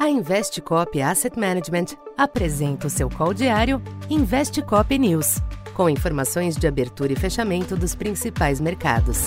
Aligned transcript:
A 0.00 0.08
Investcop 0.08 0.98
Asset 1.02 1.38
Management 1.38 1.88
apresenta 2.16 2.86
o 2.86 2.90
seu 2.90 3.10
call 3.10 3.34
diário 3.34 3.82
Investcop 4.08 4.98
News, 4.98 5.42
com 5.74 5.90
informações 5.90 6.56
de 6.56 6.66
abertura 6.66 7.12
e 7.12 7.16
fechamento 7.16 7.76
dos 7.76 7.94
principais 7.94 8.62
mercados. 8.62 9.26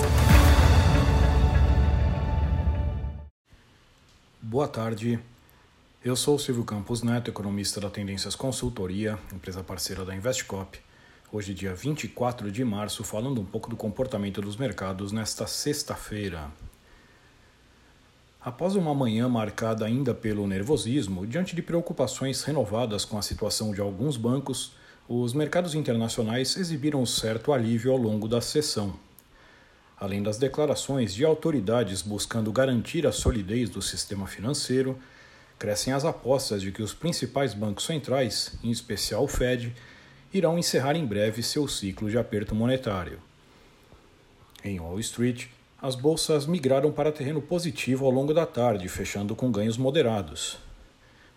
Boa 4.42 4.68
tarde. 4.68 5.20
Eu 6.04 6.16
sou 6.16 6.40
Silvio 6.40 6.64
Campos 6.64 7.04
Neto, 7.04 7.30
economista 7.30 7.80
da 7.80 7.92
Tendências 7.92 8.34
Consultoria, 8.34 9.20
empresa 9.32 9.64
parceira 9.64 10.04
da 10.04 10.16
Investcop. 10.16 10.80
Hoje, 11.32 11.54
dia 11.54 11.76
24 11.76 12.52
de 12.52 12.66
março, 12.66 13.04
falando 13.04 13.40
um 13.40 13.46
pouco 13.46 13.70
do 13.70 13.78
comportamento 13.78 14.42
dos 14.42 14.58
mercados 14.58 15.12
nesta 15.12 15.46
sexta-feira. 15.46 16.50
Após 18.46 18.76
uma 18.76 18.94
manhã 18.94 19.30
marcada 19.30 19.86
ainda 19.86 20.14
pelo 20.14 20.46
nervosismo, 20.46 21.26
diante 21.26 21.56
de 21.56 21.62
preocupações 21.62 22.44
renovadas 22.44 23.06
com 23.06 23.18
a 23.18 23.22
situação 23.22 23.72
de 23.72 23.80
alguns 23.80 24.18
bancos, 24.18 24.74
os 25.08 25.34
mercados 25.34 25.74
internacionais 25.76 26.58
exibiram 26.58 27.06
certo 27.06 27.54
alívio 27.54 27.94
ao 27.94 27.98
longo 27.98 28.28
da 28.28 28.42
sessão. 28.42 29.00
Além 29.98 30.22
das 30.22 30.38
declarações 30.38 31.16
de 31.16 31.24
autoridades 31.24 32.02
buscando 32.02 32.52
garantir 32.52 33.08
a 33.08 33.14
solidez 33.14 33.70
do 33.70 33.82
sistema 33.82 34.28
financeiro, 34.28 35.00
crescem 35.58 35.94
as 35.94 36.04
apostas 36.04 36.62
de 36.62 36.74
que 36.74 36.84
os 36.84 36.94
principais 36.94 37.54
bancos 37.54 37.86
centrais, 37.86 38.56
em 38.62 38.72
especial 38.72 39.24
o 39.24 39.28
Fed, 39.30 39.74
irão 40.34 40.60
encerrar 40.60 40.98
em 40.98 41.06
breve 41.06 41.42
seu 41.42 41.66
ciclo 41.66 42.10
de 42.10 42.18
aperto 42.18 42.54
monetário. 42.54 43.20
Em 44.66 44.82
Wall 44.82 45.00
Street, 45.00 45.48
as 45.84 45.96
bolsas 45.96 46.46
migraram 46.46 46.94
para 46.94 47.12
terreno 47.12 47.42
positivo 47.42 48.06
ao 48.06 48.12
longo 48.12 48.34
da 48.34 48.46
tarde, 48.46 48.88
fechando 48.88 49.36
com 49.36 49.52
ganhos 49.52 49.78
moderados. 49.78 50.58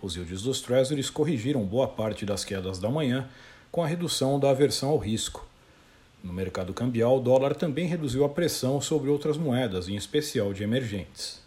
Os 0.01 0.15
yields 0.15 0.43
dos 0.43 0.61
Treasuries 0.61 1.11
corrigiram 1.11 1.65
boa 1.65 1.89
parte 1.89 2.25
das 2.25 2.45
quedas 2.45 2.79
da 2.79 2.89
manhã 2.89 3.29
com 3.73 3.83
a 3.83 3.89
redução 3.89 4.39
da 4.39 4.51
aversão 4.51 4.91
ao 4.91 4.99
risco. 4.99 5.45
No 6.23 6.33
mercado 6.33 6.73
cambial, 6.73 7.17
o 7.17 7.21
dólar 7.21 7.57
também 7.57 7.89
reduziu 7.89 8.25
a 8.25 8.29
pressão 8.29 8.81
sobre 8.81 9.11
outras 9.11 9.37
moedas, 9.37 9.89
em 9.89 9.97
especial 9.97 10.53
de 10.53 10.63
emergentes. 10.63 11.43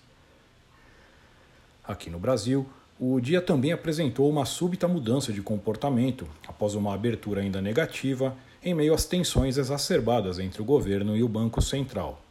Aqui 1.82 2.10
no 2.10 2.20
Brasil, 2.20 2.68
o 3.00 3.22
dia 3.22 3.42
também 3.42 3.72
apresentou 3.72 4.30
uma 4.30 4.44
súbita 4.44 4.90
mudança 4.90 5.32
de 5.32 5.42
comportamento 5.42 6.28
após 6.46 6.76
uma 6.76 6.94
abertura 6.96 7.40
ainda 7.40 7.62
negativa 7.62 8.36
em 8.62 8.74
meio 8.74 8.94
às 8.94 9.06
tensões 9.06 9.58
exacerbadas 9.58 10.38
entre 10.38 10.62
o 10.62 10.66
governo 10.66 11.16
e 11.16 11.24
o 11.24 11.30
Banco 11.30 11.62
Central. 11.62 12.22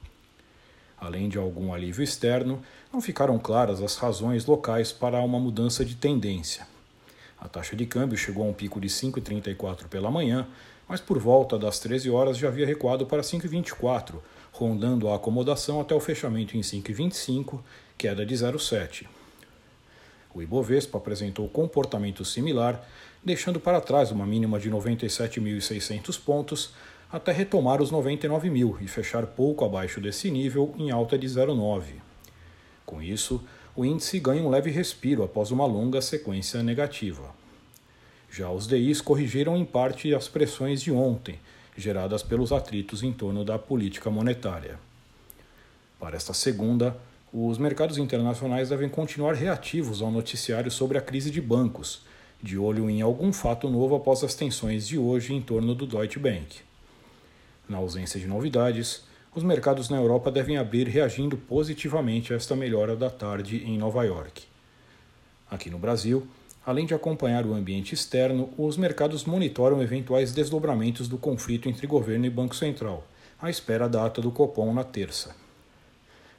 Além 1.01 1.29
de 1.29 1.39
algum 1.39 1.73
alívio 1.73 2.03
externo, 2.03 2.61
não 2.93 3.01
ficaram 3.01 3.39
claras 3.39 3.81
as 3.81 3.97
razões 3.97 4.47
locais 4.47 4.93
para 4.93 5.21
uma 5.23 5.39
mudança 5.39 5.85
de 5.85 5.95
tendência. 5.95 6.67
A 7.41 7.49
taxa 7.49 7.77
de 7.77 7.87
câmbio 7.87 8.19
chegou 8.19 8.45
a 8.45 8.49
um 8.49 8.53
pico 8.53 8.81
de 8.81 8.89
5,34 8.89 9.87
pela 9.87 10.11
manhã, 10.11 10.47
mas 10.89 11.01
por 11.01 11.19
volta 11.19 11.57
das 11.59 11.79
13 11.79 12.11
horas 12.11 12.37
já 12.37 12.49
havia 12.49 12.67
recuado 12.67 13.07
para 13.07 13.23
5,24, 13.23 14.17
rondando 14.51 15.09
a 15.09 15.15
acomodação 15.15 15.81
até 15.81 15.95
o 15.95 16.01
fechamento 16.01 16.57
em 16.57 16.61
5,25, 16.61 17.61
queda 17.97 18.27
de 18.27 18.35
0,7. 18.35 19.07
O 20.35 20.43
Ibovespa 20.43 20.99
apresentou 20.99 21.49
comportamento 21.49 22.25
similar, 22.25 22.85
deixando 23.25 23.61
para 23.61 23.81
trás 23.81 24.11
uma 24.11 24.27
mínima 24.27 24.59
de 24.59 24.71
97.600 24.71 26.21
pontos 26.21 26.71
até 27.11 27.33
retomar 27.33 27.81
os 27.81 27.91
99 27.91 28.51
mil 28.51 28.77
e 28.81 28.87
fechar 28.87 29.27
pouco 29.27 29.65
abaixo 29.65 30.01
desse 30.01 30.31
nível 30.31 30.75
em 30.77 30.91
alta 30.91 31.17
de 31.19 31.27
0,9. 31.27 31.83
Com 32.85 33.03
isso, 33.03 33.43
o 33.75 33.85
índice 33.85 34.21
ganha 34.21 34.43
um 34.43 34.51
leve 34.51 34.71
respiro 34.71 35.23
após 35.23 35.51
uma 35.51 35.65
longa 35.65 36.03
sequência 36.03 36.63
negativa. 36.63 37.35
Já 38.31 38.51
os 38.51 38.67
DIs 38.67 39.01
corrigiram 39.01 39.57
em 39.57 39.65
parte 39.65 40.15
as 40.15 40.29
pressões 40.29 40.83
de 40.83 40.93
ontem, 40.93 41.39
geradas 41.77 42.23
pelos 42.23 42.53
atritos 42.53 43.03
em 43.03 43.13
torno 43.13 43.43
da 43.45 43.59
política 43.59 44.11
monetária. 44.11 44.79
Para 45.99 46.17
esta 46.17 46.35
segunda, 46.35 46.97
os 47.33 47.57
mercados 47.57 47.97
internacionais 47.97 48.69
devem 48.69 48.89
continuar 48.89 49.35
reativos 49.35 50.03
ao 50.03 50.11
noticiário 50.11 50.71
sobre 50.71 50.99
a 50.99 51.01
crise 51.01 51.31
de 51.31 51.41
bancos, 51.41 52.03
de 52.43 52.59
olho 52.59 52.89
em 52.91 53.01
algum 53.01 53.33
fato 53.33 53.71
novo 53.71 53.95
após 53.95 54.23
as 54.23 54.35
tensões 54.35 54.87
de 54.87 54.99
hoje 54.99 55.35
em 55.35 55.41
torno 55.41 55.75
do 55.75 55.87
Deutsche 55.87 56.19
Bank. 56.19 56.68
Na 57.69 57.79
ausência 57.79 58.19
de 58.19 58.27
novidades, 58.27 59.03
os 59.35 59.43
mercados 59.43 59.91
na 59.91 59.99
Europa 59.99 60.31
devem 60.31 60.57
abrir 60.57 60.89
reagindo 60.89 61.37
positivamente 61.37 62.33
a 62.33 62.37
esta 62.37 62.57
melhora 62.57 62.97
da 62.97 63.11
tarde 63.11 63.63
em 63.65 63.77
Nova 63.77 64.03
York. 64.05 64.45
Aqui 65.51 65.69
no 65.69 65.79
Brasil, 65.79 66.27
além 66.65 66.87
de 66.87 66.95
acompanhar 66.95 67.45
o 67.45 67.53
ambiente 67.53 67.95
externo, 67.95 68.51
os 68.57 68.77
mercados 68.77 69.25
monitoram 69.25 69.83
eventuais 69.83 70.33
desdobramentos 70.33 71.09
do 71.09 71.19
conflito 71.19 71.69
entre 71.69 71.87
governo 71.87 72.25
e 72.25 72.31
Banco 72.31 72.57
Central, 72.57 73.07
à 73.41 73.51
espera 73.51 73.89
da 73.89 74.07
ata 74.07 74.23
do 74.23 74.31
Copom 74.31 74.73
na 74.73 74.83
terça. 74.83 75.37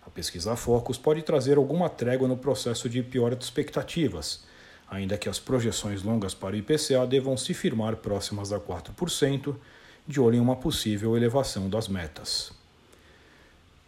A 0.05 0.09
pesquisa 0.09 0.55
Focus 0.55 0.97
pode 0.97 1.21
trazer 1.21 1.57
alguma 1.57 1.89
trégua 1.89 2.27
no 2.27 2.37
processo 2.37 2.89
de 2.89 3.03
piora 3.03 3.35
de 3.35 3.43
expectativas, 3.43 4.43
ainda 4.89 5.17
que 5.17 5.29
as 5.29 5.37
projeções 5.37 6.01
longas 6.01 6.33
para 6.33 6.55
o 6.55 6.57
IPCA 6.57 7.05
devam 7.07 7.37
se 7.37 7.53
firmar 7.53 7.97
próximas 7.97 8.51
a 8.51 8.59
4%, 8.59 9.55
de 10.09 10.19
olho 10.19 10.37
em 10.37 10.39
uma 10.39 10.55
possível 10.55 11.15
elevação 11.15 11.69
das 11.69 11.87
metas. 11.87 12.51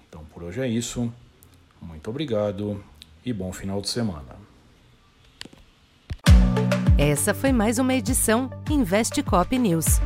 Então 0.07 0.23
por 0.25 0.43
hoje 0.43 0.61
é 0.61 0.67
isso. 0.67 1.11
Muito 1.81 2.11
obrigado 2.11 2.81
e 3.25 3.33
bom 3.33 3.51
final 3.51 3.81
de 3.81 3.89
semana. 3.89 4.39
Essa 6.95 7.33
foi 7.33 7.51
mais 7.51 7.79
uma 7.79 7.95
edição 7.95 8.51
Investe 8.69 9.23
Cop 9.23 9.57
News. 9.57 9.99